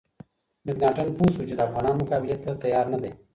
مکناتن 0.65 1.07
پوه 1.17 1.29
شو 1.33 1.43
چې 1.49 1.53
د 1.55 1.59
افغانانو 1.67 1.99
مقابلې 2.01 2.37
ته 2.43 2.51
تیار 2.63 2.85
نه 2.93 2.97
دی. 3.03 3.11